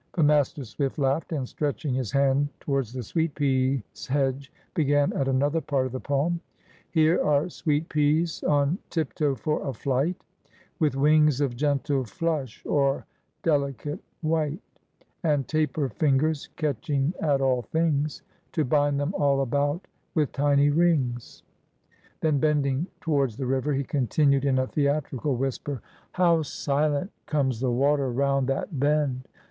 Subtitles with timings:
[0.13, 5.27] But Master Swift laughed, and, stretching his hand towards the sweet peas hedge began at
[5.27, 6.39] another part of the poem:—
[6.89, 10.15] "Here are sweet peas on tiptoe for a flight:
[10.79, 13.05] With wings of gentle flush o'er
[13.43, 14.59] delicate white,
[15.21, 18.23] And taper fingers catching at all things
[18.53, 21.43] To bind them all about with tiny rings."
[22.21, 25.83] Then, bending towards the river, he continued in a theatrical whisper:—
[26.13, 29.27] "How silent comes the water round that bend!